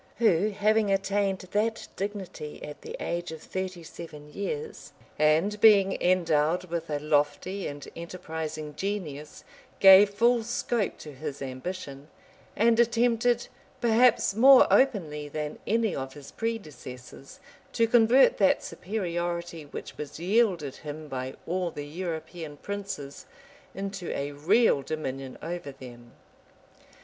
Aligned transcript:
who, 0.17 0.49
having 0.49 0.91
attained 0.91 1.37
that 1.51 1.87
dignity 1.95 2.59
at 2.63 2.81
the 2.81 2.95
age 2.99 3.31
of 3.31 3.39
thirty 3.39 3.83
seven 3.83 4.33
years, 4.33 4.93
and 5.19 5.61
being 5.61 5.95
endowed 6.01 6.63
with 6.71 6.89
a 6.89 6.97
lofty 6.97 7.67
and 7.67 7.87
enterprising 7.95 8.73
genius 8.73 9.43
gave 9.79 10.09
full 10.09 10.41
scope 10.43 10.97
to 10.97 11.11
his 11.13 11.39
ambition, 11.39 12.07
and 12.55 12.79
attempted, 12.79 13.47
perhaps 13.79 14.33
more 14.33 14.65
openly 14.73 15.29
than 15.29 15.59
any 15.67 15.93
of 15.95 16.13
his 16.15 16.31
predecessors, 16.31 17.39
to 17.71 17.85
convert 17.85 18.37
that 18.37 18.63
superiority 18.63 19.65
which 19.67 19.99
was 19.99 20.19
yielded 20.19 20.77
him 20.77 21.07
by 21.07 21.35
all 21.45 21.69
the 21.69 21.85
European 21.85 22.57
princes, 22.57 23.27
into 23.75 24.11
a 24.17 24.31
real 24.31 24.81
dominion 24.81 25.37
over 25.43 25.71
them. 25.71 26.11